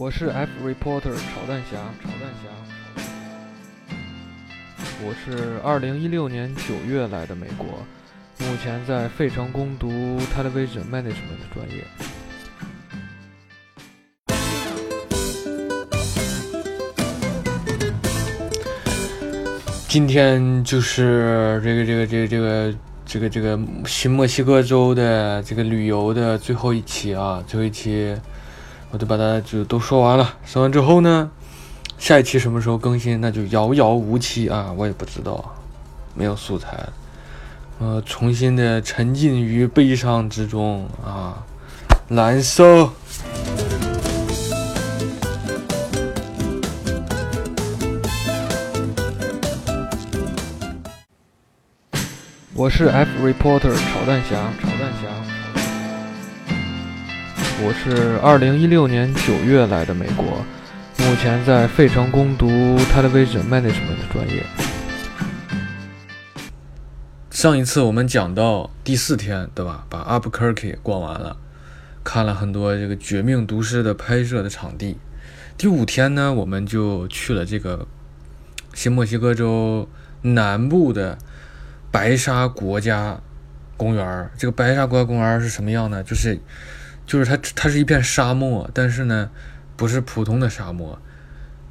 [0.00, 2.46] 我是 F reporter 炒蛋侠，炒蛋侠。
[5.02, 7.66] 我是二零一六年九月来的美国，
[8.38, 9.88] 目前在费城攻读
[10.32, 11.84] television management 专业。
[19.88, 22.74] 今天就是这个这个这个这个
[23.04, 28.16] 这个这个新墨西哥州的这个旅游的最后一期啊，最后一期。
[28.90, 31.30] 我就把它就都说完了，说完之后呢，
[31.98, 34.72] 下一期什么时候更新，那就遥遥无期啊！
[34.76, 35.54] 我也不知道，
[36.14, 36.88] 没有素材，
[37.80, 41.44] 呃，重新的沉浸于悲伤之中啊，
[42.08, 42.90] 难受。
[52.54, 55.37] 我是 F reporter 炒蛋侠，炒蛋侠。
[57.60, 60.24] 我是二零一六年九月来的美国，
[60.98, 62.46] 目前在费城攻读
[62.94, 64.44] television management 的专业。
[67.32, 69.84] 上一次我们讲到第四天，对吧？
[69.90, 71.36] 把 Albuquerque 逛完了，
[72.04, 74.96] 看了很多这个《绝命毒师》的拍摄的场地。
[75.56, 77.88] 第五天呢，我们就去了这个
[78.72, 79.88] 新墨西哥州
[80.22, 81.18] 南部的
[81.90, 83.20] 白沙国家
[83.76, 84.30] 公园。
[84.38, 86.04] 这个白沙国家公园是什么样呢？
[86.04, 86.38] 就是。
[87.08, 89.30] 就是它，它是一片沙漠，但是呢，
[89.76, 91.00] 不是普通的沙漠，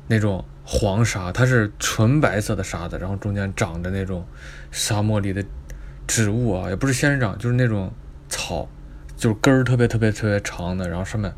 [0.08, 4.26] 那种黄沙，它是纯白色的沙子，然后中间长着那种
[4.72, 5.46] 沙漠里的
[6.08, 7.94] 植物啊，也不是仙人掌，就是那种
[8.28, 8.68] 草，
[9.16, 11.32] 就是根儿特别特别特别长的，然后上面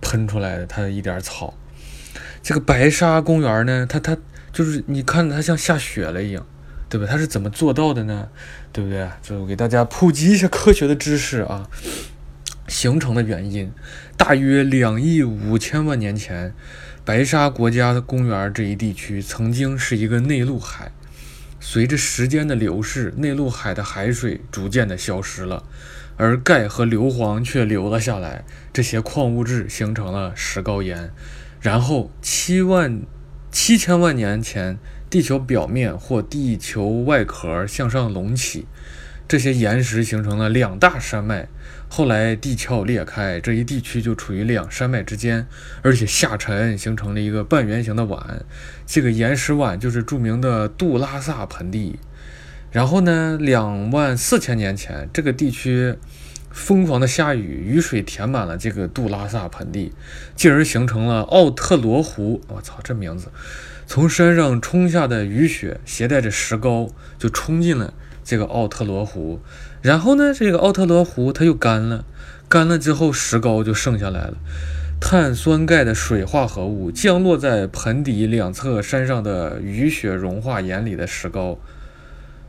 [0.00, 1.52] 喷出来的它的一点草。
[2.42, 4.16] 这个白沙公园呢，它它
[4.52, 6.46] 就是你看它像下雪了一样，
[6.88, 7.06] 对吧？
[7.10, 8.28] 它是怎么做到的呢？
[8.72, 9.08] 对不对？
[9.20, 11.68] 就给大家普及一下科学的知识啊。
[12.70, 13.72] 形成的原因，
[14.16, 16.54] 大约两亿五千万年前，
[17.04, 20.92] 白沙国家公园这一地区曾经是一个内陆海。
[21.58, 25.64] 随着时间的流逝，内陆海的海水逐渐的消失了，
[26.16, 28.44] 而钙和硫磺却留了下来。
[28.72, 31.10] 这些矿物质形成了石膏岩。
[31.60, 33.02] 然后七万
[33.50, 34.78] 七千万年前，
[35.10, 38.66] 地球表面或地球外壳向上隆起，
[39.26, 41.48] 这些岩石形成了两大山脉。
[41.92, 45.48] 后来地壳裂开，这一地区就处于两山脉之间，
[45.82, 48.44] 而且下沉形成了一个半圆形的碗。
[48.86, 51.98] 这个岩石碗就是著名的杜拉萨盆地。
[52.70, 55.96] 然后呢，两万四千年前，这个地区
[56.52, 59.92] 疯狂的下雨，雨水填满了这个杜拉萨盆地，
[60.36, 62.40] 进而形成了奥特罗湖。
[62.46, 63.32] 我操，这名字！
[63.88, 67.92] 从山上冲下的雨雪携带着石膏，就冲进了
[68.22, 69.40] 这个奥特罗湖。
[69.82, 72.04] 然后呢，这个奥特罗湖它又干了，
[72.48, 74.34] 干了之后石膏就剩下来了，
[75.00, 81.58] 碳酸钙的水化合物降落在盆底两侧山上的雨雪融化岩里的石膏，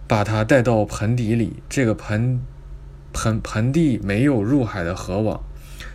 [0.08, 1.64] 把它带到盆底里。
[1.69, 2.42] 这个盆
[3.14, 5.42] 盆盆地没有入海的河网，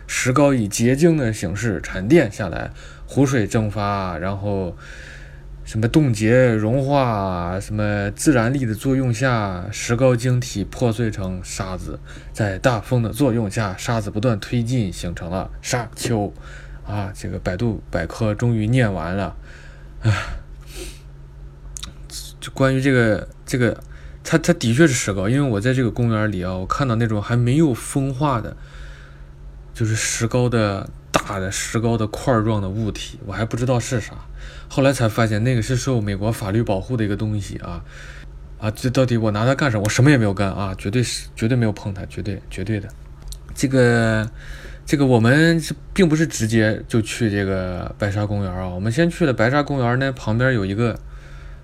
[0.07, 2.71] 石膏以结晶的形式沉淀下来，
[3.05, 4.75] 湖水蒸发，然后。
[5.67, 11.99] 什么冻结、融化，什么自然力的作用下，石膏晶体破碎成沙子，
[12.31, 16.33] 在大风的作用下，沙子不断推进，形成了沙丘。
[16.85, 19.35] 啊，这个百度百科终于念完了。
[20.03, 20.39] 啊，
[22.39, 23.77] 就关于这个这个，
[24.23, 28.55] 它它的确是石膏，因为我在这个公园里啊，我看到那种还没有风化的，
[29.73, 34.13] 就是石膏的大的石膏的块状的物体，我还不知道是啥。
[34.69, 37.83] 后来才发现，那个是受美国法律保护的一个东西啊
[38.59, 38.69] 啊！
[38.71, 39.83] 这到底我拿它干什么？
[39.83, 42.89] 我什么也没有干啊，绝对是绝对没有碰它，绝对绝对的。
[43.55, 44.29] 这个
[44.85, 50.99] 这个我们是并不是直接就去这个白沙公园啊，我们先去了白沙公园呢，旁边有一个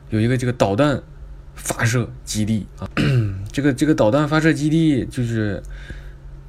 [0.10, 1.02] 有一个这个导弹
[1.56, 2.90] 发射基地啊。
[3.52, 5.62] 这个这个导弹发射基地就是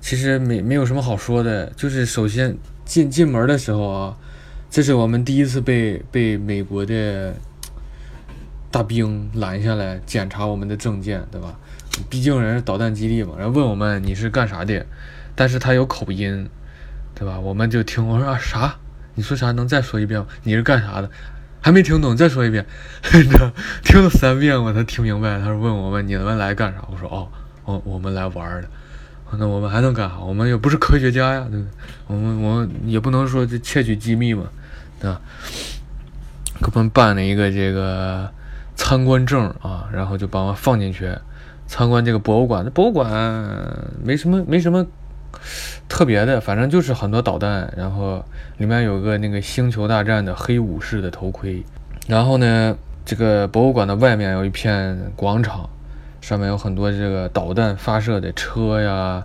[0.01, 4.17] 其实没没有什么好说的，就是首先进进门的时候啊。
[4.75, 7.33] 这是我们第一次被被美国的
[8.73, 11.55] 大兵拦下来检查我们的证件，对吧？
[12.11, 14.85] 毕竟人是导弹基地嘛，然后问我们你是干啥的，
[15.37, 16.51] 但是他有口音，
[17.15, 17.39] 对吧？
[17.39, 18.75] 我们就听我说啊啥？
[19.15, 19.53] 你说啥？
[19.53, 20.27] 能再说一遍吗？
[20.43, 21.09] 你是干啥的？
[21.61, 22.67] 还没听懂，再说一遍。
[23.85, 25.39] 听了三遍我才听明白。
[25.39, 26.85] 他说问我们你们来干啥？
[26.91, 27.29] 我说哦，
[27.65, 28.69] 我我们来玩的。
[29.39, 30.19] 那我们还能干啥？
[30.19, 31.71] 我们又不是科学家呀，对不对？
[32.09, 34.43] 我们我们也不能说这窃取机密嘛。
[35.07, 35.21] 啊，
[36.61, 38.31] 给我们办了一个这个
[38.77, 41.13] 参观证啊，然后就把我放进去
[41.67, 42.63] 参观这个博物馆。
[42.65, 43.11] 那博物馆
[44.03, 44.87] 没什么没什么
[45.89, 48.25] 特别的，反正就是很多导弹，然后
[48.57, 51.63] 里面有个那个星球大战的黑武士的头盔，
[52.07, 55.69] 然后呢，这个博物馆的外面有一片广场，
[56.21, 59.25] 上面有很多这个导弹发射的车呀，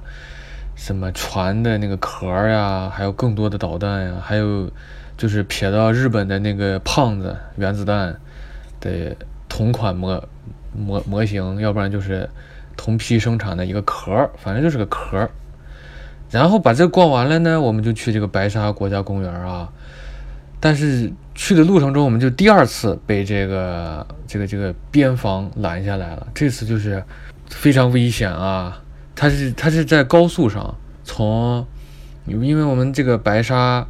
[0.76, 4.70] 什么船的那个壳呀，还有更多的导弹呀，还有
[5.20, 8.16] 就是撇到日本的那个胖子原子弹
[8.80, 9.14] 的
[9.50, 10.24] 同款模
[10.74, 12.30] 模模型，要不然就是
[12.78, 15.30] 同批生产的一个壳，反正就是个壳。
[16.32, 19.70] 然后把这逛完了呢，我们就去这个白沙国家公园啊。
[20.62, 26.28] 但是去的路程中，我们就第二次被这个这个这个边防拦下来了。
[26.34, 27.04] 这次就是
[27.50, 28.82] 非常危险啊！
[29.16, 30.74] 它是它是在高速上，
[31.04, 31.66] 从
[32.26, 33.86] 因为我们这个白沙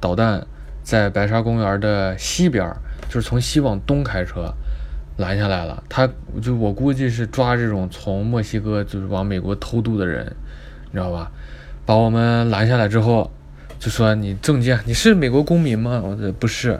[0.00, 0.46] 导弹
[0.90, 2.68] 在白沙公园的西边，
[3.08, 4.52] 就是从西往东开车
[5.18, 5.80] 拦下来了。
[5.88, 6.08] 他
[6.42, 10.26] 就我估计是抓这种从墨西哥就是往美国偷渡的人，
[10.86, 11.30] 你知道吧？
[11.86, 13.30] 把我们拦下来之后，
[13.78, 16.02] 就说你证件，你是美国公民吗？
[16.04, 16.70] 我说不是，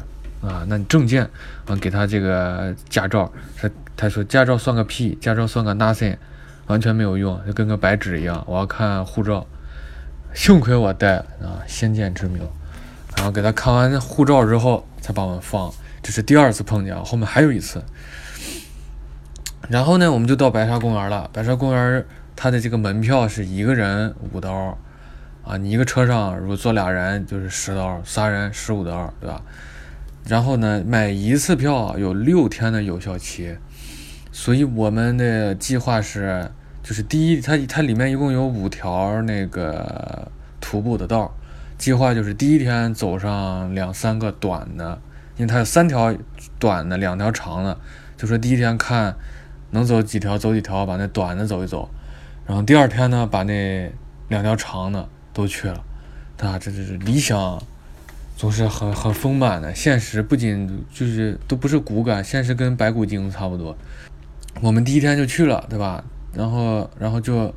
[0.42, 1.22] 啊，那你证件，
[1.66, 6.16] 啊，给他这个驾照，他他说驾照算个屁，驾照算个 nothing，
[6.66, 8.42] 完全没有用，就跟个白纸一样。
[8.48, 9.46] 我要看护照，
[10.34, 12.42] 幸亏我带了啊，先见之明。
[13.20, 15.70] 然后给他看完护照之后，才把我们放。
[16.02, 17.84] 这是第二次碰见，后面还有一次。
[19.68, 21.28] 然后呢，我们就到白沙公园了。
[21.30, 22.02] 白沙公园
[22.34, 24.78] 它的这个门票是一个人五刀。
[25.44, 29.42] 啊，你一个车上如果坐俩人就是十刀，仨人十五刀，对吧？
[30.26, 33.54] 然后呢，买一次票有六天的有效期，
[34.32, 36.50] 所以我们的计划是，
[36.82, 40.26] 就是第一，它它里面一共有五条那个
[40.58, 41.34] 徒步的道，
[41.80, 45.00] 计划就是第一天走上两三个短的，
[45.36, 46.14] 因为它有三条
[46.60, 47.76] 短的，两条长的，
[48.16, 49.16] 就说第一天看
[49.72, 51.90] 能走几条走几条，把那短的走一走，
[52.46, 53.92] 然后第二天呢，把那
[54.28, 55.08] 两条长的。
[55.32, 55.84] 都去了，
[56.40, 57.62] 啊，这这是理想，
[58.36, 59.72] 总是很很丰满的。
[59.72, 63.74] 现实不仅就是都不是骨感，现实跟白骨精差不多。
[64.60, 66.02] 我们第一天就去了，对吧？
[66.34, 67.54] 然后然后就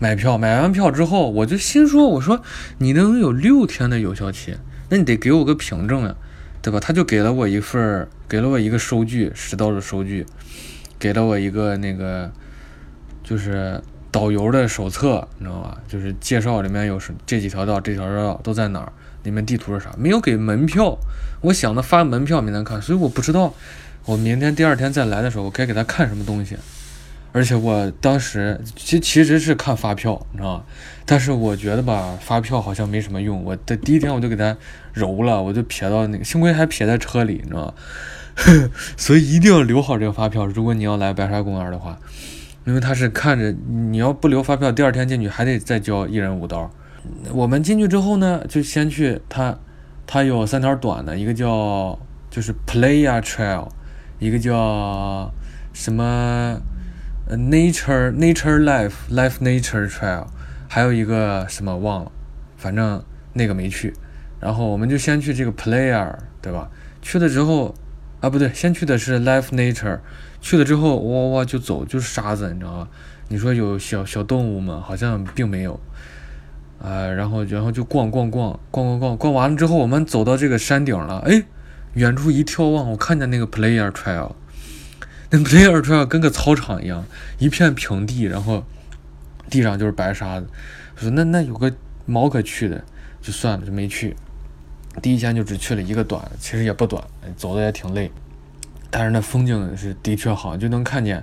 [0.00, 2.42] 买票，买完票之后，我就心说，我说
[2.78, 4.56] 你能有六天的有效期，
[4.88, 6.16] 那你得给我个凭证呀，
[6.60, 6.80] 对吧？
[6.80, 10.26] 他就给了我一份，给了我一个收据，十刀的收据，
[10.98, 12.32] 给了我一个那个，
[13.22, 13.80] 就是。
[14.12, 15.78] 导游的手册，你知道吧？
[15.86, 18.92] 就是介绍里面有是这几条道，这条道都在哪儿？
[19.22, 19.94] 里面地图是啥？
[19.96, 20.98] 没有给门票，
[21.42, 23.54] 我想着发门票明天看，所以我不知道。
[24.06, 26.56] 我明天第二天再来的时候，我该给他看什么东西。
[27.32, 30.64] 而且我当时其其实是看发票，你知道吗？
[31.04, 33.44] 但是我觉得吧，发票好像没什么用。
[33.44, 34.56] 我的第一天我就给他
[34.92, 37.74] 揉了，我就撇到那个，幸亏还撇在车里，你知道吧？
[38.96, 40.46] 所以一定要留好这个发票。
[40.46, 41.98] 如果你要来白沙公园的话。
[42.66, 43.50] 因为他是看着
[43.90, 46.70] 你要不留发票，第二天进去还得再交一人五刀。
[47.32, 49.58] 我们进去之后呢，就先去他，
[50.06, 51.98] 他有三条短的，一个叫
[52.30, 53.66] 就是 Playa Trail，
[54.18, 55.32] 一个叫
[55.72, 56.60] 什么
[57.36, 60.26] Nature Nature Life Life Nature Trail，
[60.68, 62.12] 还有一个什么忘了，
[62.56, 63.94] 反正那个没去。
[64.40, 66.70] 然后我们就先去这个 Player，对吧？
[67.02, 67.74] 去了之后，
[68.20, 70.00] 啊不对，先去的是 Life Nature。
[70.40, 72.88] 去了之后，哇哇就走，就是沙子，你知道吧？
[73.28, 74.82] 你说有小小动物吗？
[74.84, 75.78] 好像并没有。
[76.82, 81.18] 啊，然后然后就逛逛逛逛逛逛逛完了之后，我们走到这个山顶了。
[81.26, 81.42] 哎，
[81.92, 84.32] 远处一眺望，我看见那个 Player Trail，
[85.30, 87.04] 那 Player Trail 跟个操场一样，
[87.38, 88.64] 一片平地，然后
[89.48, 90.46] 地上就是白沙子。
[90.96, 91.72] 说那那有个
[92.04, 92.84] 毛可去的，
[93.22, 94.16] 就算了，就没去。
[95.00, 97.02] 第一天就只去了一个短，其实也不短，
[97.36, 98.10] 走的也挺累。
[98.90, 101.22] 但是那风景是的确好，就能看见，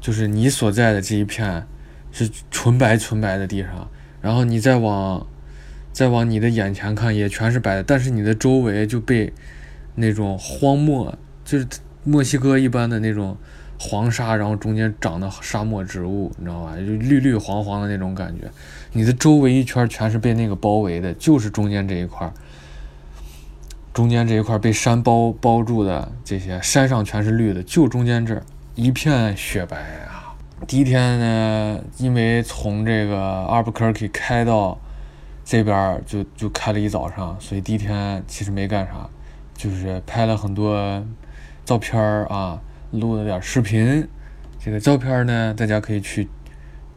[0.00, 1.66] 就是你所在的这一片
[2.12, 3.90] 是纯白纯白的地上，
[4.22, 5.26] 然后你再往
[5.92, 9.32] 再往你的眼前看，也全是白的，但是你的周围就被
[9.96, 11.66] 那种荒漠，就是
[12.06, 13.36] 墨西哥一般的那种
[13.78, 16.76] 黄沙，然后中间长的沙漠植物，你知道吧？
[16.76, 18.48] 就绿绿黄黄的那种感觉，
[18.92, 22.32] 你的周围一圈全是被那个包围的，就是中间这一块。
[23.92, 28.40] 中间这一块被山包包住的这些山上全是绿的，就中间这
[28.74, 30.36] 一片雪白啊！
[30.66, 34.78] 第一天呢，因为从这个阿尔布克尔基开到
[35.44, 39.08] 这边就就开了一早上，所以第一天其实没干啥，
[39.56, 41.02] 就是拍了很多
[41.66, 42.58] 照片啊，
[42.92, 44.08] 录了点视频。
[44.58, 46.26] 这个照片呢，大家可以去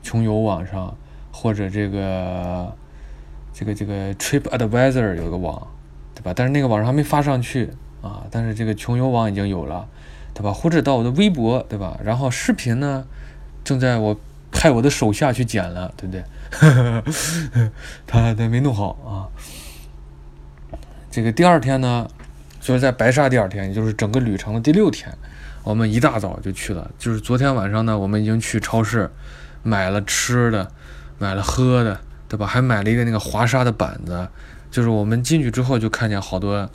[0.02, 0.96] 穷游网上
[1.34, 2.74] 或者这个
[3.54, 5.68] 这个这个 Trip Advisor 有个网。
[6.16, 6.34] 对吧？
[6.36, 7.70] 但是那个网上还没发上去
[8.02, 9.88] 啊，但是这个穷游网已经有了，
[10.34, 10.52] 对吧？
[10.52, 11.98] 或者到我的微博，对吧？
[12.04, 13.06] 然后视频呢，
[13.64, 14.20] 正在我
[14.52, 16.22] 派我的手下去剪了，对不对？
[18.06, 19.32] 他他没弄好啊。
[21.10, 22.06] 这个第二天呢，
[22.60, 25.12] 就是在白沙第二天，也就是整个旅程的第六天，
[25.64, 26.90] 我们一大早就去了。
[26.98, 29.10] 就是昨天晚上呢，我们已经去超市
[29.64, 30.70] 买了吃的，
[31.18, 32.46] 买了喝的，对吧？
[32.46, 34.28] 还买了一个那个滑沙的板子。
[34.70, 36.70] 就是我们进去之后，就看见好多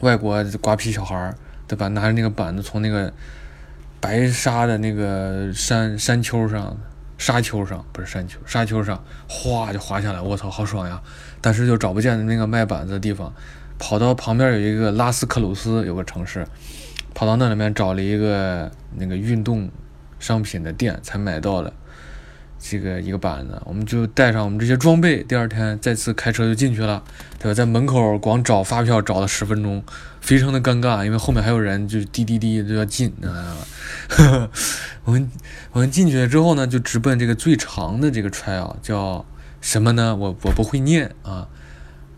[0.00, 1.34] 外国瓜皮小孩儿，
[1.68, 1.86] 对吧？
[1.88, 3.12] 拿着那个板子从那个
[4.00, 6.76] 白沙的那个山山丘上、
[7.16, 10.20] 沙丘上，不是山丘，沙丘上，哗就滑下来。
[10.20, 11.00] 我操，好爽呀！
[11.40, 13.32] 但是就找不见那个卖板子的地方，
[13.78, 16.46] 跑到旁边有一个拉斯克鲁斯有个城市，
[17.14, 19.70] 跑到那里面找了一个那个运动
[20.18, 21.72] 商品的店，才买到了。
[22.60, 27.00] 这个一个板子，我们就带上我们这些装备，第二天再次开车就进去了，
[27.38, 27.54] 对吧？
[27.54, 29.80] 在门口光找发票找了十分钟，
[30.20, 33.56] 非常的尴尬，因为后面还有人就滴滴滴就要进啊。
[35.04, 35.30] 我们
[35.70, 39.24] 我们进去了之后呢，就直奔这个最长的这个 trail 叫
[39.60, 40.16] 什么呢？
[40.16, 41.46] 我我不会念啊，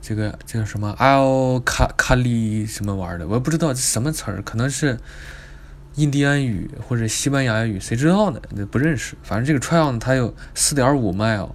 [0.00, 4.98] 这个这叫什么 Al 卡卡里什么玩意儿的，我也不知道这什么词儿，可能是。
[5.96, 8.40] 印第安语或者西班牙语，谁知道呢？
[8.50, 9.16] 那不认识。
[9.24, 11.50] 反正这个 trail 呢它有四点五 mile。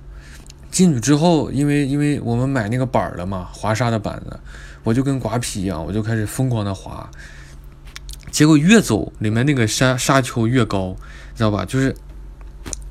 [0.70, 4.38] 进去之后，因为因为我们买那个板儿了嘛，滑沙的板子，
[4.84, 7.10] 我就跟刮皮一样，我就开始疯狂的滑。
[8.30, 10.94] 结果越走，里面那个沙沙丘越高，
[11.34, 11.64] 知道吧？
[11.64, 11.96] 就是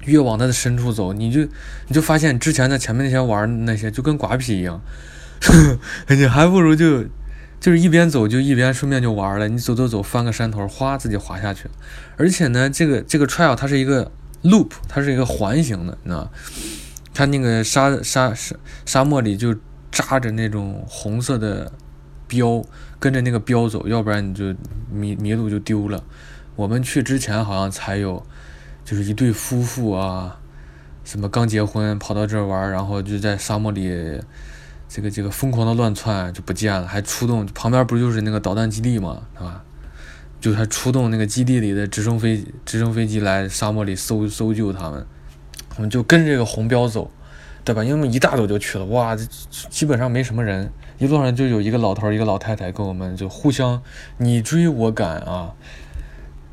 [0.07, 1.43] 越往它的深处走，你就
[1.87, 4.81] 你就发现之前在前面那些玩那些就跟刮皮一样，
[6.09, 7.05] 你还不如就。
[7.61, 11.67] 就是一边走就一边顺便就玩了，你走走走，翻个山头，哗，自己滑下去。
[12.19, 16.31] 而且呢，这个这个 trail 它是一个 loop，它是一个环形的，你知道
[17.15, 19.57] 它那个沙沙沙沙漠里就
[19.91, 21.73] 扎着那种红色的
[22.29, 22.63] 标，
[22.99, 24.55] 跟着那个标走，要不然你就
[24.93, 26.05] 迷迷路就丢了。
[26.57, 28.23] 我们去之前好像才有，
[28.85, 30.39] 就是一对夫妇啊，
[31.03, 34.21] 什么刚结婚跑到这儿玩，然后就在沙漠里。
[34.95, 39.23] 这个这个疯狂的乱窜就不见了，还出动旁边不就是那个导弹基地吗？
[39.37, 39.65] 是吧？
[40.41, 45.05] 就还出动那个基地里的直升飞直升飞机来沙漠里搜搜救他们。
[45.75, 47.11] 我们就跟这个红标走，
[47.65, 47.83] 对吧？
[47.83, 49.25] 因为一大早就去了，哇，这
[49.69, 53.83] 基本上没什么人，一路上就有一个老头一个老太太跟我们就互相
[54.19, 55.55] 你追我赶啊。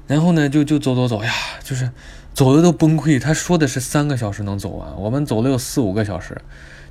[0.07, 1.31] 然后呢，就就走走走呀，
[1.63, 1.91] 就是
[2.33, 3.21] 走的都崩溃。
[3.21, 6.41] 他说的是三个小时能走完，我们走了有四五个小时。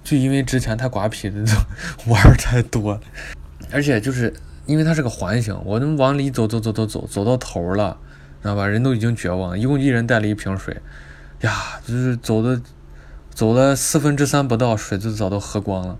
[0.02, 1.44] 就因为之前太瓜皮的
[2.06, 2.98] 玩儿太多，
[3.70, 4.32] 而且就是
[4.66, 7.96] 因为它是个环形，我们往里走走走走走走到头了，
[8.42, 8.66] 知道吧？
[8.66, 10.76] 人都已经绝望，一共一人带了一瓶水，
[11.42, 11.52] 呀，
[11.86, 12.60] 就是走的
[13.32, 15.98] 走了四分之三不到，水就早都喝光了。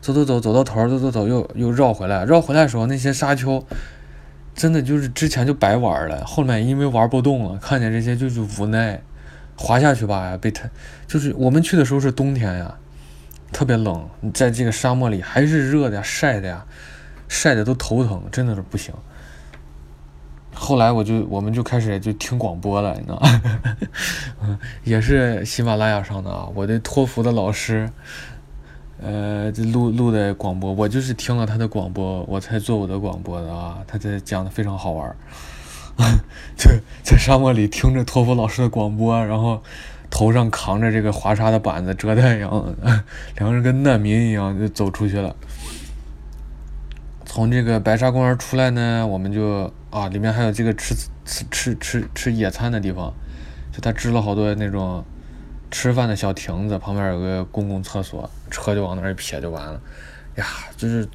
[0.00, 3.62] 走走走走到头，走走走又又绕回来，绕回来的时候那些沙丘
[4.54, 9.02] 真的就是之前就白玩了，后面因为玩不动了，看见这些就是无奈，
[9.56, 10.70] 滑下去吧，被他
[11.06, 12.74] 就是我们去的时候是冬天呀。
[13.52, 16.64] 特别冷，你在这个沙漠里还是热的呀，晒的呀，
[17.28, 18.94] 晒的都头疼，真的是不行。
[20.54, 23.22] 后来我就我们就开始就听广播了，你知道？
[24.84, 27.90] 也是喜马拉雅上的，我的托福的老师，
[29.00, 33.78] 呃，录录的广播，我就是听了他的广播，我才做我的广播的啊。
[33.86, 35.16] 他在讲的非常好玩，
[36.56, 36.70] 就
[37.02, 39.62] 在沙漠里听着托福老师的广播，然后。
[40.10, 42.74] 头上扛着这个滑沙的板子，遮太阳，
[43.38, 45.34] 两个人跟难民一样就走出去了。
[47.24, 53.14] 从这个白沙公园出来呢，我们就啊，里面还有这个吃吃吃吃吃野餐的地方，
[53.72, 55.04] 就他支了好多那种
[55.70, 59.80] 吃饭的小亭子，旁边有个公共厕所，车就往那儿一撇就完了。
[60.34, 60.44] 呀，
[60.76, 61.08] 就是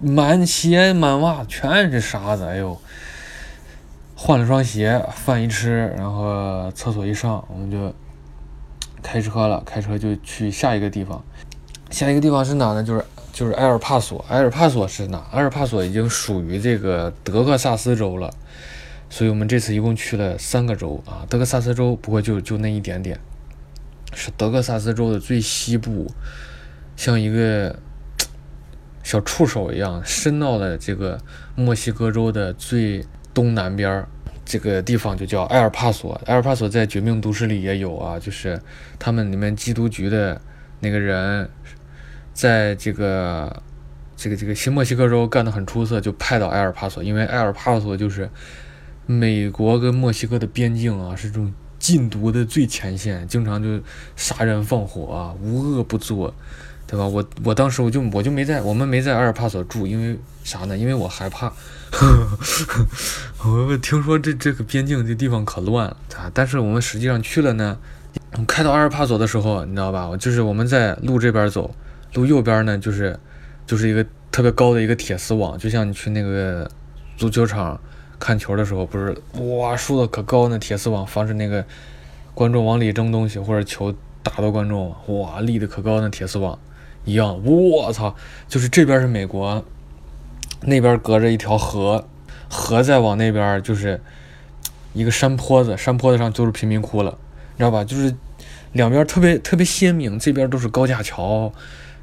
[0.00, 2.76] 满鞋满袜全是沙子，哎呦！
[4.20, 7.94] 换了双鞋，饭一吃，然后厕所一上，我们就
[9.00, 9.62] 开车了。
[9.64, 11.24] 开车就去下一个地方。
[11.88, 12.82] 下一个地方是哪呢？
[12.82, 14.24] 就是就是埃尔帕索。
[14.28, 15.24] 埃尔帕索是哪？
[15.30, 18.28] 埃尔帕索已经属于这个德克萨斯州了。
[19.08, 21.24] 所以我们这次一共去了三个州啊。
[21.30, 23.20] 德克萨斯州不过就就那一点点，
[24.12, 26.10] 是德克萨斯州的最西部，
[26.96, 27.78] 像一个
[29.04, 31.20] 小触手一样伸到了这个
[31.54, 33.06] 墨西哥州的最。
[33.32, 34.08] 东南边儿
[34.44, 38.60] 这个地方就叫埃尔帕索，埃尔帕索在《绝命毒师》里也有啊，就是
[38.98, 40.40] 他们里面缉毒局的
[40.80, 41.48] 那个人，
[42.32, 43.62] 在这个
[44.16, 48.28] 这个这个新墨西哥州干得很出色，就派到埃尔帕索，因为埃尔帕索就是
[49.04, 53.78] 美国跟墨西哥的边境啊，是这种禁毒的最前线，经常就
[54.16, 56.34] 杀人放火啊，无恶不作，
[56.88, 57.06] 对吧？
[57.06, 60.76] 我我当时我就我就没在我们没在阿尔帕索住，因为啥呢？
[60.76, 61.52] 因为我害怕。
[63.44, 66.30] 我听说这这个边境这地方可乱了啊！
[66.32, 67.78] 但是我们实际上去了呢，
[68.46, 70.10] 开到阿尔帕索的时候，你知道吧？
[70.16, 71.74] 就是我们在路这边走，
[72.14, 73.18] 路右边呢就是
[73.66, 76.70] 就是一个特别高的一个铁丝网，就像你去那个
[77.16, 77.78] 足球场
[78.18, 79.16] 看球的时候，不是
[79.58, 81.64] 哇竖的可高那铁丝网，防止那个
[82.34, 86.58] 观众往里扔东西或者球打到观众，哇立的可高那铁丝网
[87.04, 87.42] 一样。
[87.44, 88.14] 我操！
[88.48, 89.64] 就是这边是美国，
[90.62, 92.06] 那边隔着一条河，
[92.48, 94.00] 河再往那边就是
[94.92, 97.16] 一个山坡子，山坡子上就是贫民窟了。
[97.52, 97.82] 你知道吧？
[97.84, 98.14] 就是
[98.72, 101.52] 两边特别特别鲜明，这边都是高架桥，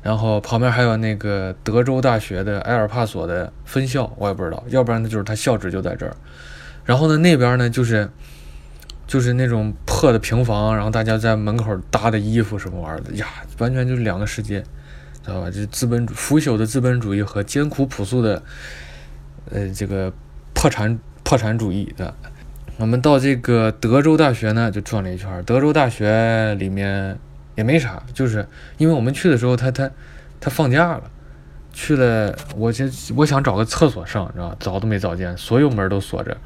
[0.01, 6.15] 然后旁边还有那个德州大学的埃尔帕索的分校，我也不知道，要不然呢就是它校址就在这儿。
[6.83, 8.09] 然后呢那边呢就是
[9.07, 13.27] 就是那种破的平房，然后大家在门口搭的衣服什么玩意儿的呀，
[13.59, 14.63] 完全就是两个世界，
[15.25, 15.49] 知道吧？
[15.49, 18.43] 就资本腐朽的资本主义和艰苦朴素的
[19.49, 20.13] 呃这个
[20.53, 22.13] 破产破产主义的。
[22.77, 25.43] 我们到这个德州大学呢，就转了一圈。
[25.45, 27.17] 德州大学里面
[27.55, 28.45] 也没啥，就是
[28.77, 29.89] 因为我们去的时候，他他
[30.39, 31.03] 他放假了，
[31.73, 32.37] 去了。
[32.55, 34.57] 我先我想找个厕所上，知道吧？
[34.59, 36.37] 找都没找见，所有门都锁着。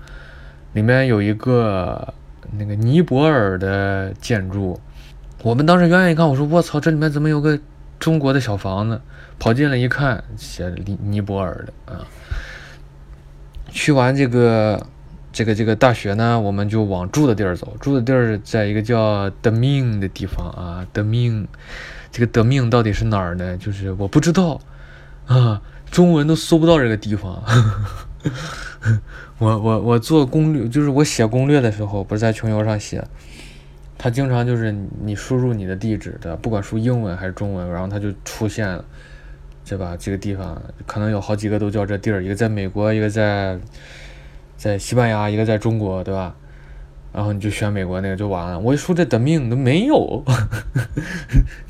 [0.73, 2.13] 里面有一个
[2.57, 4.79] 那个尼泊尔的建筑，
[5.41, 7.59] 我们当时远远一看，我说我操，这里面怎么有个
[7.99, 9.01] 中国的小房子？
[9.37, 12.07] 跑进来一看，写尼尼泊尔的啊。
[13.69, 14.87] 去完这个。
[15.31, 17.77] 这个这个大学呢，我们就往住的地儿走。
[17.79, 20.85] 住的地儿在一个叫德明的地方啊。
[20.91, 21.47] 德明，
[22.11, 23.55] 这个德明到底是哪儿呢？
[23.57, 24.59] 就是我不知道
[25.27, 27.43] 啊，中文都搜不到这个地方。
[29.37, 33.07] 我我我做攻略，就是我写攻略的时候，不是在穷游上写，
[33.99, 38.83] 他经常就是你输入你的地址的，不管输英文还是中文，然后他就出现了，
[39.63, 39.95] 对吧？
[39.99, 43.59] 这个地方可能有好几个都叫这地儿，一个在美国，一个在。
[44.59, 46.35] 在西班牙，一个在中国，对吧？
[47.13, 48.59] 然后你就选美国那个就完了。
[48.59, 50.21] 我一输这的命都没有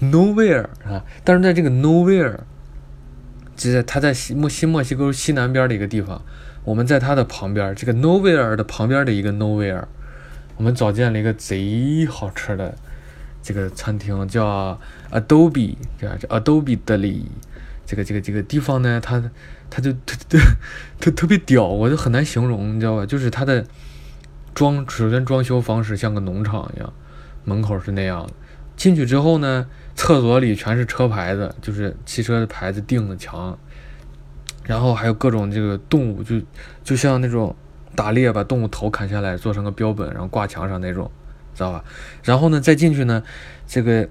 [0.01, 1.05] ，nowhere 啊！
[1.24, 2.36] 但是在这个 nowhere，
[3.55, 6.19] 就在它在西墨西墨西哥西南边的一个地方，
[6.63, 9.84] 我们在它的旁边，这个 nowhere 的旁边的一个 nowhere，
[10.60, 12.78] 我们找见了一个贼好吃的
[13.41, 16.15] 这个餐厅，叫 Adobe，对吧？
[16.19, 17.32] 叫 Adobe 的里，
[17.86, 19.24] 这个这个这个地方呢，它。
[19.72, 20.39] 它就特特
[21.00, 23.06] 特特别屌，我就很难形容，你知道吧？
[23.06, 23.63] 就是它的
[24.56, 26.91] 装，首先装修方式像个农场一样，
[27.43, 28.34] 门口是那样的。
[28.76, 33.56] 进去之后呢，厕所里全是车牌子，就是汽车的牌子钉的墙，
[34.63, 36.41] 然后还有各种这个动物，就
[36.84, 37.56] 就像那种
[37.99, 41.12] 打猎把动物头砍下来做成个标本，然后挂墙上那种，
[41.53, 41.83] 知道吧？
[42.23, 43.21] 然后呢，再进去呢，
[43.67, 44.07] 这个。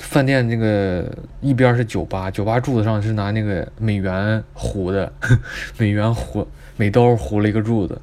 [0.00, 1.04] 饭店那个
[1.40, 5.12] 一边是酒吧，酒吧柱子上是拿那个美元糊的，
[5.76, 8.00] 美元糊美刀糊了一个柱子，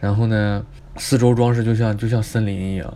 [0.00, 0.66] 然后呢，
[0.96, 2.94] 四周装饰就像就像森林一样，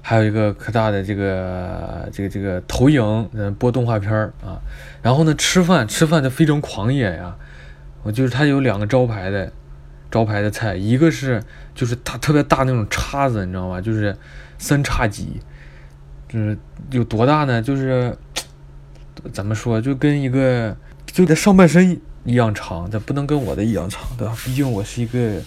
[0.00, 4.56] 还有一个可大的这个这个这个投影，嗯，播动画片儿啊，
[5.02, 7.36] 然后呢，吃饭吃饭就非常狂野呀，
[8.02, 9.52] 我就是它有两个招牌的
[10.12, 11.42] 招牌的菜，一个是
[11.74, 13.80] 就是大特别大那种叉子，你知道吗？
[13.80, 14.16] 就是
[14.58, 15.40] 三叉戟。
[16.28, 16.56] 就是
[16.90, 17.60] 有多大呢？
[17.60, 18.16] 就是
[19.32, 24.34] 怎么说，就跟一个就在上半身一样长，但不能跟我的一样长，对吧？
[24.42, 25.40] 毕竟我是一个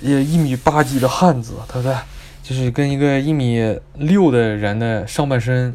[0.00, 1.94] 也一米八几的汉子，对不对？
[2.42, 5.74] 就是跟一个一米六的人的上半身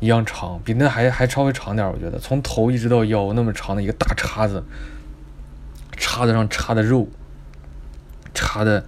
[0.00, 2.18] 一样长，比那还还稍微长点，我觉得。
[2.18, 4.64] 从头一直到腰那么长的一个大叉子，
[5.96, 7.08] 叉子上插的肉，
[8.34, 8.84] 插的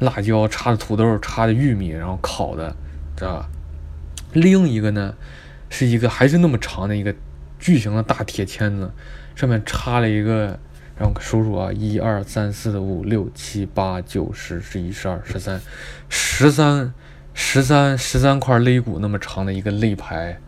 [0.00, 2.74] 辣椒，插的土豆，插的玉米，然后烤的，
[3.16, 3.48] 知道吧？
[4.32, 5.14] 另一个呢，
[5.68, 7.14] 是一个还是那么长的一个
[7.58, 8.90] 巨型的大铁签子，
[9.34, 10.58] 上面插了一个，
[10.98, 15.60] 让我数数啊，一二三四五六七八九十十一十二十三，
[16.08, 16.92] 十三
[17.34, 20.38] 十三十三块肋骨那么长的一个肋排，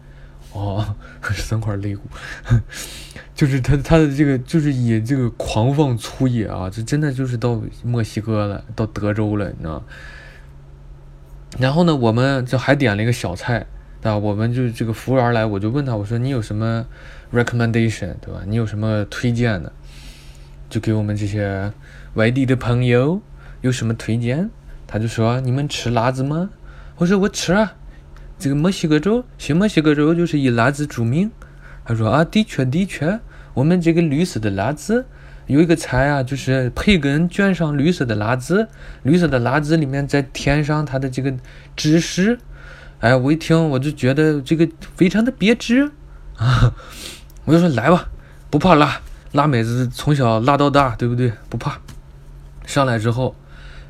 [0.52, 0.94] 哦，
[1.30, 2.02] 十三块肋骨，
[3.42, 9.82] 就是他他的这个就是以这个狂放粗野啊，这真的就是到墨西哥了，到德州了，你知道。
[11.58, 13.66] 然后呢，我们就还点了一个小菜，
[14.00, 14.16] 对吧？
[14.16, 16.86] 我们就这个服务员来，我就问他，我说你有什么
[17.34, 18.42] recommendation，对吧？
[18.46, 19.72] 你有什么推荐的？
[20.70, 21.72] 就给我们这些
[22.14, 23.20] 外地的朋友
[23.62, 24.48] 有什么推荐？
[24.86, 26.50] 他就说你们吃辣子吗？
[26.98, 27.74] 我说我吃啊，
[28.38, 31.28] 这个墨西哥州，新墨西哥州就是以辣子著名。
[31.84, 33.18] 他说啊，的确的确，
[33.54, 35.06] 我们这个绿色的辣子。
[35.48, 38.68] 有一个菜啊，就是培根卷上绿色的辣子，
[39.02, 41.34] 绿色的辣子里面再添上它的这个
[41.74, 42.38] 芝士。
[43.00, 45.90] 哎，我一听我就觉得这个非常的别致
[46.36, 46.72] 啊！
[47.44, 48.08] 我就说来吧，
[48.48, 49.00] 不怕辣，
[49.32, 51.32] 辣妹子从小辣到大，对不对？
[51.48, 51.76] 不怕。
[52.64, 53.34] 上来之后，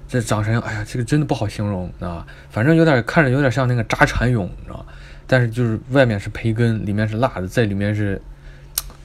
[0.08, 0.62] 这长什么样？
[0.62, 4.84] 哎呀，这个真的不好形容啊，反正有点看着有点像那个炸蚕蛹，你知道
[5.26, 8.20] 但是就是外面是培根，里面是辣的，在里面是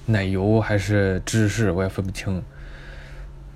[0.07, 2.43] 奶油还是芝士，我也分不清。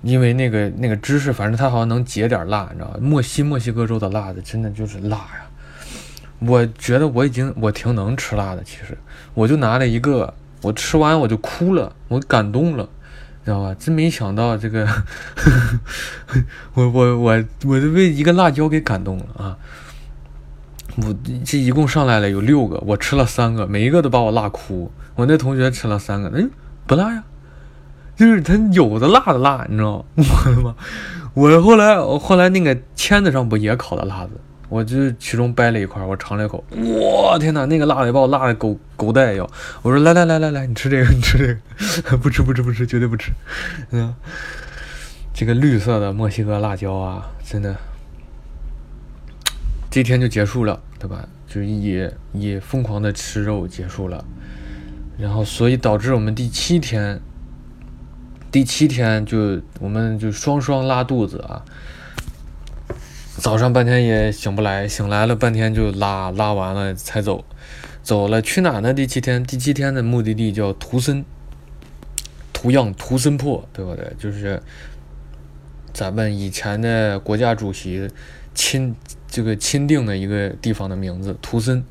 [0.02, 5.46] 因为那个那个芝士，反正它好像能解点辣，你知道墨西墨西哥州的辣的真的就是辣呀。
[6.38, 8.96] 我觉得我已经我挺能吃辣的，其实
[9.34, 12.88] 我就拿了一个，我吃完我就哭了，我感动了。
[13.44, 13.74] 知道吧？
[13.76, 14.86] 真没想到这个，
[16.74, 19.58] 我我我我都被一个辣椒给感动了啊！
[20.96, 24.90] 我这一共上来了有六个，我吃了三个，每一个都把我辣哭。
[25.14, 26.50] 我那同学吃了三个，嗯，
[26.86, 27.22] 不辣呀，
[28.16, 30.24] 就是他有的辣的辣，你知道吗？
[30.44, 30.74] 我的妈！
[31.34, 34.30] 我后来我后来那个签子上不也烤的辣子？
[34.68, 39.48] 我就其中掰了一块，我尝了一口，我天哪，那个辣的把我辣的狗狗带要。
[39.82, 43.32] 我说来来来来来，你吃这个，你吃这个， 不吃不吃不吃，绝对不吃。
[43.90, 44.14] 嗯，
[45.34, 47.76] 这个绿色的墨西哥辣椒啊，真的，
[49.92, 51.28] 这天就结束了，对吧？
[51.46, 54.24] 就是以以疯狂的吃肉结束了，
[55.18, 57.20] 然后所以导致我们第七天，
[58.50, 61.62] 第七天就我们就双双拉肚子啊。
[63.36, 67.44] 早上半天也醒不来，醒来了半天就拉，拉完了才走，
[68.02, 68.94] 走了去哪呢？
[68.94, 71.22] 第七天，第七天的目的地叫图森，
[72.50, 74.10] 图样图森破，对不对？
[74.18, 74.62] 就是
[75.92, 78.08] 咱们以前的国家主席
[78.54, 78.96] 亲
[79.32, 81.82] 这个钦定的一个地方的名字，图森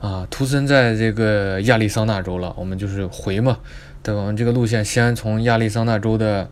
[0.00, 2.54] 啊，图森在这个亚利桑那州了。
[2.56, 3.58] 我们就是回嘛，
[4.02, 4.32] 对吧？
[4.32, 6.50] 这个路线先从亚利桑那州的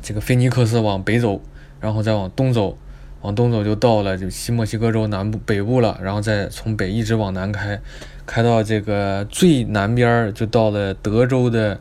[0.00, 1.42] 这个菲尼克斯往北走。
[1.80, 2.76] 然后再往东走，
[3.20, 7.80] 往东走就到了就西墨西哥州南部北部了，然后再从北一直往南开，
[8.26, 11.78] 开到这个最南边就到了德州的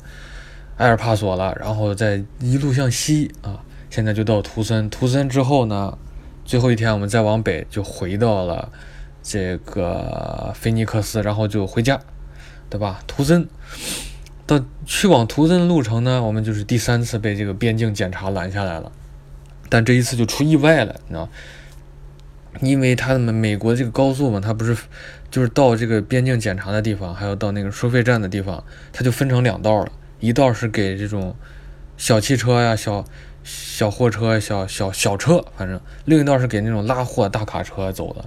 [0.78, 4.88] 埃尔帕索了，然后再一路向西啊，现在就到图森。
[4.88, 5.98] 图森之后呢，
[6.48, 8.72] 最后一天我们再往北就回到了
[9.22, 12.00] 这个菲尼克斯，然后就回家，
[12.70, 13.02] 对吧？
[13.06, 13.46] 图森
[14.46, 18.90] 到去往图森的路程呢，我们就是第三次被这个边境检查拦下来了。
[19.68, 21.28] 但这一次就出意外了，你知道？
[22.62, 24.76] 因为他们美国这个高速嘛，它不是
[25.30, 29.92] 就是到这个边境检查的地方，还有到那个收费站的地方，它就分成两道了。
[30.22, 31.36] 一道是给这种
[31.98, 33.04] 小汽车呀、小
[33.48, 38.26] 小货车、小小小车，反正另一道是给那种拉货大卡车走的。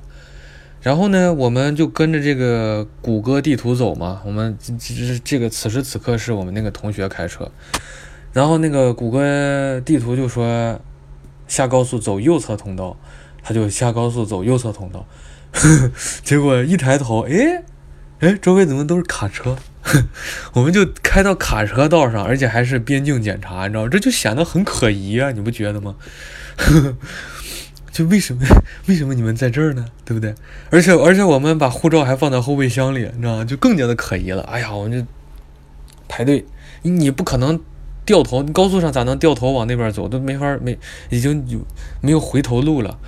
[0.80, 4.22] 然后呢，我们就跟着这个谷歌地图走嘛。
[4.24, 7.50] 我们这这这个此时此刻是我们那个同学开车，
[8.32, 10.80] 然后那个谷歌地图就说。
[11.48, 12.96] 下高速走右侧通道，
[13.42, 15.04] 他就下高速走右侧通道，
[16.22, 17.64] 结果一抬头，哎，
[18.20, 19.56] 哎，周围怎么都是卡车？
[20.52, 25.96] 我们就开到卡车道上，而且还是边境检查，你知道这就显得很可疑啊，你不觉得吗？
[27.90, 28.42] 就为什么
[28.86, 29.86] 为什么你们在这儿呢？
[30.04, 30.34] 对不对？
[30.70, 33.44] 而且而且我们把护照还放在后备箱里，你知道吗？
[33.44, 34.42] 就更加的可疑了。
[34.42, 35.06] 哎呀，我们就
[36.08, 36.44] 排队，
[36.82, 37.60] 你不可能。
[38.06, 40.08] 掉头，高速上咋能掉头往那边走？
[40.08, 40.76] 都没法没，
[41.10, 41.60] 已经有
[42.00, 42.98] 没有回头路了。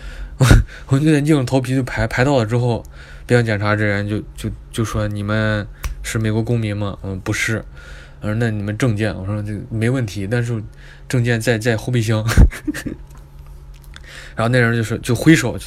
[0.88, 2.84] 我就得硬着头皮就排排到了之后，
[3.26, 5.66] 边检查这人就就就说你们
[6.02, 6.98] 是美国公民吗？
[7.02, 7.64] 嗯，不是。
[8.20, 9.14] 我说那你们证件？
[9.16, 10.62] 我说这没问题，但是
[11.08, 12.24] 证件在在后备箱。
[14.36, 15.58] 然后那人就说就挥手，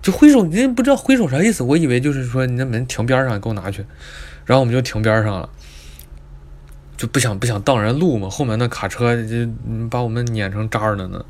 [0.00, 3.84] 就挥手，人不知道挥手啥意思，我以为就是说你那门停边上，给我拿去。
[4.44, 5.48] 然后我们就停边上了。
[6.96, 9.46] 就不想不想挡人路嘛，后面那卡车就
[9.90, 11.22] 把我们碾成渣了呢，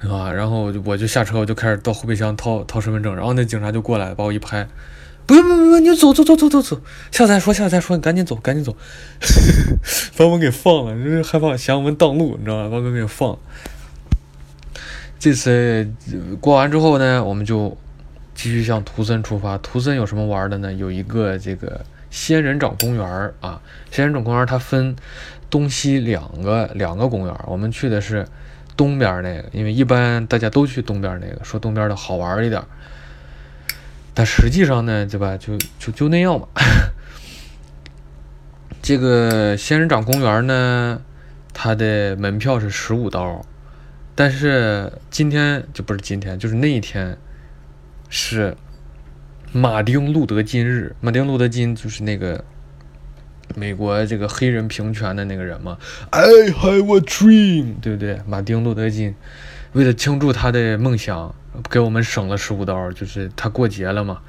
[0.00, 0.32] 是吧？
[0.32, 4.66] 然后我就我就下车，我就开始到后备箱掏掏身份证，然后那警察就过来把我一拍，
[5.26, 6.80] 不用不用不用，你走走走走走走，
[7.10, 8.76] 下次再说，下次再说，你赶紧走，赶紧走，
[10.16, 12.68] 把我们给放了，就是害怕嫌我们挡路，你知道吧？
[12.70, 13.38] 把我们给放。
[15.18, 15.90] 这次
[16.40, 17.76] 过完之后呢，我们就
[18.34, 19.56] 继续向图森出发。
[19.58, 20.72] 图森有什么玩的呢？
[20.72, 21.84] 有一个这个。
[22.08, 24.96] 仙人掌公园啊，仙人掌公园它分
[25.50, 28.26] 东西两个两个公园我们去的是
[28.76, 32.62] 东边那个，因为一般大家都去东边那个，说东边的好玩一点。
[34.14, 35.36] 但实际上呢，对吧？
[35.36, 36.48] 就就就那样吧。
[38.82, 41.00] 这个仙人掌公园呢，
[41.52, 43.44] 它的门票是十五刀，
[44.14, 47.18] 但是今天就不是今天，就是那一天
[48.08, 48.56] 是。
[49.52, 52.44] 马丁路德金日，马丁路德金就是那个
[53.54, 55.78] 美国这个黑人平权的那个人嘛。
[56.10, 58.20] I have a dream，对不对？
[58.26, 59.14] 马丁路德金
[59.72, 61.34] 为了庆祝他的梦想，
[61.70, 64.20] 给我们省了十五刀，就是他过节了嘛，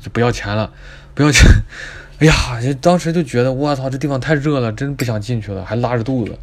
[0.00, 0.72] 就不要钱了，
[1.14, 1.46] 不要钱。
[2.18, 2.34] 哎呀，
[2.80, 6.38] 当时就觉得我操，这地方太热了，真不想进去了，还拉着肚子。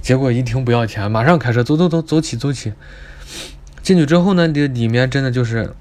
[0.00, 2.72] 结果一听不要钱，马上开车走走走走起走起。
[3.82, 5.72] 进去之后呢，这里面真的就是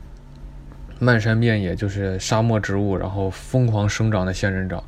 [0.99, 4.83] 漫山遍野，就是沙漠植物，然后疯狂生长的仙人掌，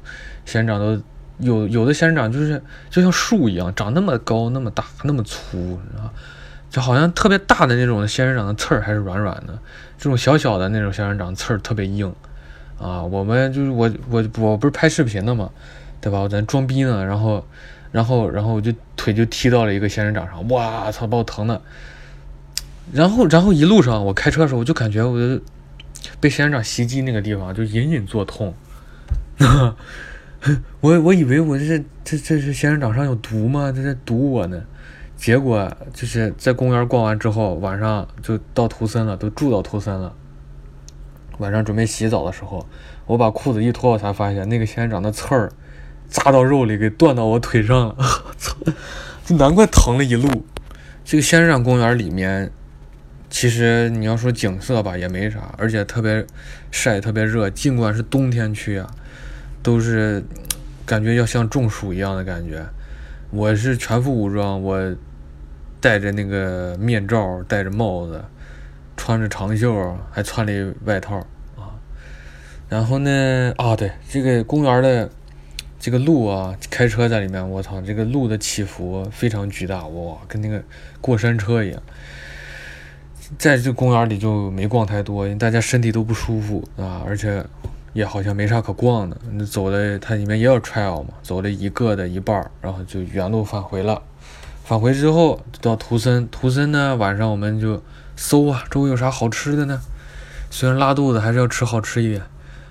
[0.47, 0.99] 仙人掌都
[1.37, 5.79] 有有的仙人掌就是就像树一样，长那么高那么大那么粗，
[6.71, 9.59] 就好像特别大的那种仙人掌的刺儿还是软软的，
[9.97, 12.11] 这种小小的那种仙人掌刺儿特别硬。
[12.79, 15.49] 啊，我们就是我我我不是拍视频的嘛，
[15.99, 16.19] 对吧？
[16.19, 17.43] 我在装逼呢，然后，
[17.91, 21.59] 然后，然后我就腿就踢到了一个仙人掌上，哇操，把我疼的。
[22.93, 25.39] 然后，然后一路上我开车的时候，我就感觉我
[26.19, 28.53] 被仙人掌袭击那个地方就隐隐作痛。
[30.81, 33.71] 我我以为我这这这是仙人掌上有毒吗？
[33.75, 34.63] 这在毒我呢。
[35.15, 40.13] 结果就是在公园逛完之后，晚上就到图森了，都住到图森了。
[41.39, 42.67] 晚上准备洗澡的时候，
[43.07, 45.51] 我把裤子一脱，我才发现那个仙人掌的刺儿
[46.07, 47.95] 扎到肉里，给断到我腿上了。
[47.97, 48.55] 我 操！
[49.25, 50.45] 就难怪疼了一路。
[51.03, 52.51] 这个仙人掌公园里面，
[53.29, 56.25] 其实你要说景色吧，也没啥，而且特别
[56.69, 57.49] 晒，特别热。
[57.49, 58.87] 尽管是冬天去啊，
[59.67, 60.23] 都是
[60.85, 62.65] 感觉要像中暑一样的感觉。
[63.31, 64.95] 我是全副武装，我
[65.81, 68.23] 戴着那个面罩，戴着帽子。
[68.95, 71.17] 穿着长袖，还穿了外套
[71.57, 71.75] 啊。
[72.69, 75.09] 然后呢，啊，对，这个公园的
[75.77, 80.63] 这个路啊，开车在里面，我操，这个路的起伏非常巨大，哇，跟那个
[81.01, 81.83] 过山车一样。
[83.37, 87.45] 在这公园里就没逛太多，因为大家身体都不舒服啊，而且
[87.93, 89.17] 也好像没啥可逛的。
[89.31, 94.01] 那走的它里面也有 trail 嘛，走了一个的一半，然后就原路返回了。
[94.63, 97.81] 返回之后到图森，图森呢，晚上我们就。
[98.19, 99.79] 搜啊，周围有啥好吃的呢？
[100.49, 102.23] 虽然拉肚子，还是要吃好吃一点，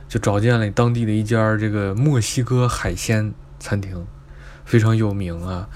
[0.09, 4.05] 就找见了当地的一家这个墨西哥海鲜餐厅，
[4.65, 5.69] 非常有名啊。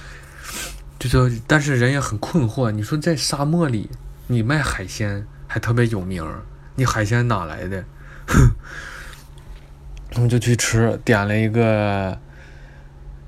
[0.98, 3.88] 就说，但是人也很困惑，你说在沙漠里，
[4.26, 6.26] 你卖海鲜还特别有名，
[6.74, 7.84] 你海鲜哪来的？
[8.26, 8.50] 哼
[10.14, 12.18] 我们就去吃，点了一个，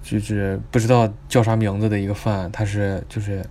[0.03, 3.45] 就是不知道叫啥名字的一个饭，它是就是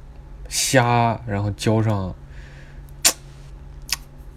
[0.49, 2.13] 虾，然后浇上。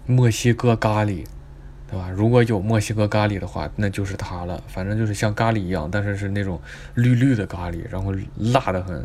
[0.07, 1.25] 墨西哥咖喱，
[1.89, 2.11] 对吧？
[2.11, 4.63] 如果有墨西哥咖喱的话，那就是它了。
[4.67, 6.61] 反正就是像咖喱一样，但是是那种
[6.93, 9.03] 绿绿的咖喱，然后辣的很，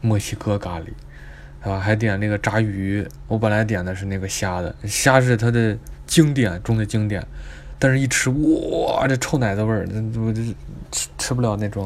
[0.00, 0.86] 墨西哥咖喱，
[1.62, 1.78] 对吧？
[1.78, 3.06] 还点那个炸鱼。
[3.28, 7.24] 我本来点的是那个虾的，虾是它的经典中的经典，
[7.82, 10.40] 但是一吃，哇，这臭奶子味儿，我这
[10.92, 11.84] 吃吃不了那种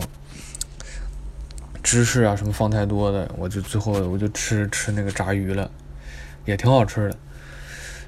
[1.82, 5.70] 芝士啊什么放太多的，我就最后我就吃吃那个炸鱼了，
[6.44, 7.16] 也挺好吃的。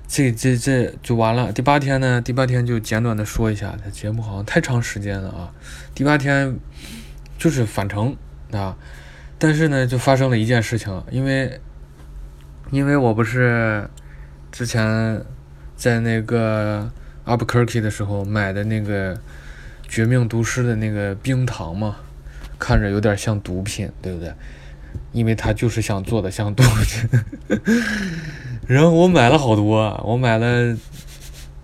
[0.07, 1.51] 这这这就完了。
[1.51, 2.21] 第八天呢？
[2.21, 5.51] 第八天就简短的说一下，这节目好像太长时间了啊。
[5.95, 6.55] 第八天
[7.39, 8.15] 就是返程
[8.53, 8.77] 啊，
[9.39, 11.59] 但是呢，就发生了一件事情，因为
[12.71, 13.89] 因为我不是
[14.53, 15.25] 之前
[15.75, 16.91] 在那个
[17.29, 19.21] Albuquerque 的时候买的那个
[19.87, 21.97] 绝命毒师的那个冰糖嘛，
[22.59, 24.33] 看着有点像毒品，对不对？
[25.13, 27.09] 因为他就是想做的像毒品。
[28.67, 30.75] 然后我买了好多，我买了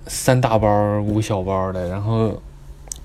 [0.06, 1.88] 三大包、五小包的。
[1.88, 2.42] 然后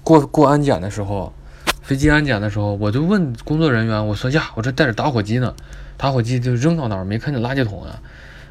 [0.03, 1.33] 过过安检的时候，
[1.81, 5.55] 飞机安检的时候，我就问工作人员：“我说呀，我这带着打火机呢，
[5.97, 7.05] 打火机就扔到哪儿？
[7.05, 8.01] 没看见垃圾桶啊？”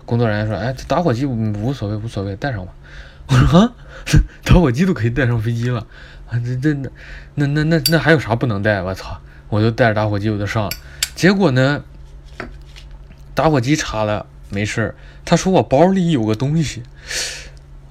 [0.07, 2.73] 工作人员说：“哎，打火机无所谓，无所谓，带上吧。”
[3.29, 3.75] 我说：“啊，
[4.45, 5.87] 打火机都可以带上飞机了
[6.29, 6.39] 啊？
[6.45, 6.91] 这这那
[7.35, 8.83] 那那那那还有啥不能带？
[8.83, 9.21] 我操！
[9.49, 10.71] 我就带着打火机我就上了，
[11.15, 11.83] 结果呢，
[13.35, 16.83] 打火机插了没事儿。”他说我包里有个东西，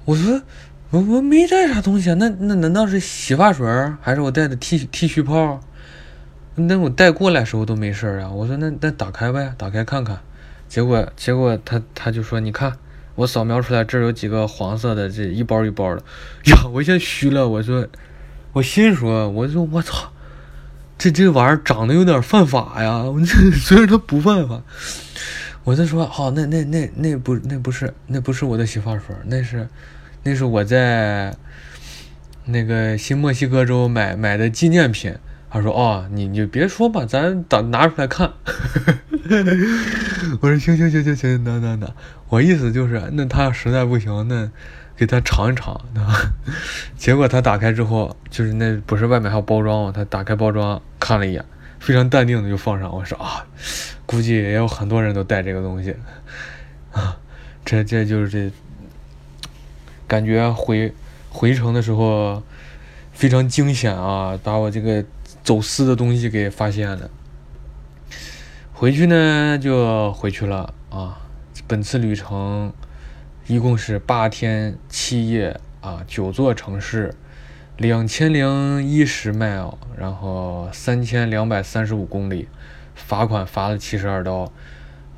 [0.04, 0.42] 我说
[0.90, 3.66] 我我没带啥东西啊，那那难道是洗发水
[4.00, 5.60] 还是我带的剃剃须泡？
[6.56, 8.28] 那我带过来时候都没事啊。
[8.30, 10.18] 我说那那打开呗，打开看看。
[10.68, 12.76] 结果结果他他就说你看
[13.18, 16.00] 我扫描出来这有几个黄色的，这一包一包的。
[16.44, 17.84] 呀，我先虚了，我说
[18.52, 20.12] 我心说我说我操，
[20.96, 23.02] 这这玩意儿长得有点犯法呀。
[23.02, 24.62] 我虽然它不犯法。
[25.64, 29.68] 我就说，好，那那那那不那不是那不是我的洗发水，那是，
[30.22, 31.36] 那是我在
[32.44, 35.12] 那个新墨西哥州买买的纪念品。
[35.50, 38.32] 他说，哦，你你别说吧，咱打拿出来看。
[40.40, 41.92] 我说，行行行行行，那那那。
[42.28, 44.50] 我意思就是，那他要实在不行，那
[44.96, 46.32] 给他尝一尝，对吧？
[46.96, 49.92] 结果他打开之后，就是那不是外面还有包装吗？
[49.94, 51.44] 他打开包装看了一眼，
[51.78, 52.94] 非常淡定的就放上。
[52.94, 53.44] 我说啊。
[54.06, 55.94] 估计也有很多人都带这个东西，
[56.92, 57.18] 啊，
[57.62, 58.50] 这这就是这，
[60.06, 60.94] 感觉回
[61.28, 62.42] 回城的时候
[63.12, 64.38] 非常惊险啊！
[64.42, 65.04] 把我这个
[65.48, 67.08] 走私的东西给发现了。
[68.74, 71.22] 回去呢就回去了啊。
[71.66, 72.70] 本次旅程
[73.46, 77.14] 一共是八天七夜啊，九座城市，
[77.78, 82.46] 两千零一十 mile，然后三千两百三十五公里，
[82.94, 84.52] 罚款罚了七十二刀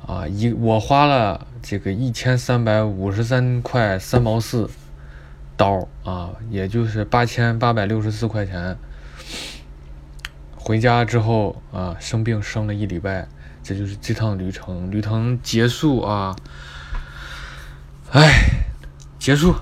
[0.07, 4.69] 啊，一我花了这个一千三百五十三块三毛四
[5.57, 8.77] 刀啊，也就是八千八百六十四块钱。
[10.63, 13.27] 回家之后啊，生病生了一礼拜。
[13.63, 16.35] 这就是这趟旅程，旅程结束啊！
[18.11, 18.31] 哎，
[19.19, 19.55] 结束。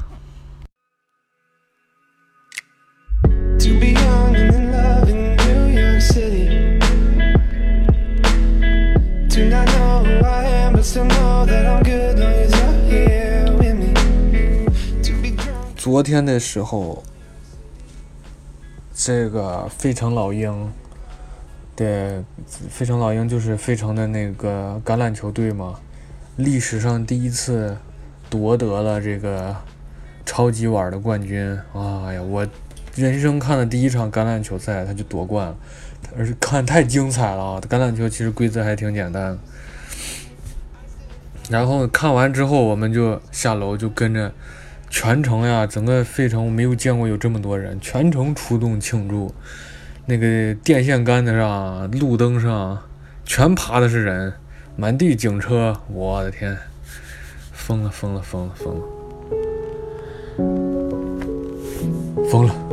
[15.76, 17.04] 昨天的时候，
[18.94, 20.72] 这个费城老鹰。
[21.80, 22.22] 对，
[22.70, 25.80] 费城老鹰就是费城的那个橄榄球队嘛，
[26.36, 27.78] 历史上第一次
[28.30, 29.56] 夺得了这个
[30.26, 31.58] 超级碗的冠军。
[31.74, 32.46] 哎呀，我
[32.96, 35.56] 人生看的第一场橄榄球赛，他就夺冠了，
[36.18, 37.62] 而且看太精彩了！
[37.62, 39.40] 橄榄球其实规则还挺简单。
[41.50, 44.34] 然后看完之后，我们就下楼，就跟着
[44.90, 49.34] 全程呀，整个费城我没有见过有这么多人，全程出动庆祝。
[50.10, 52.80] 那个电线杆子上、路灯上，
[53.26, 54.34] 全爬的是人，
[54.76, 56.58] 满地警车，我的天，
[57.52, 58.82] 疯了疯了疯了疯了，
[62.32, 62.69] 疯了！